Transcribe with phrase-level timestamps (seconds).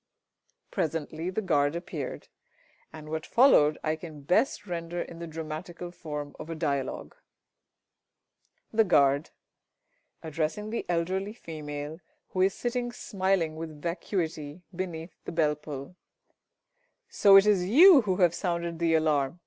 [0.71, 2.27] Presently the Guard appeared,
[2.91, 7.13] and what followed I can best render in the dramatical form of a dialogue:
[8.73, 9.29] The Guard
[10.23, 15.95] (addressing the ~Elderly Female~, who is sitting smiling with vacuity beneath the bell pull).
[17.07, 19.39] So it is you who have sounded the alarm!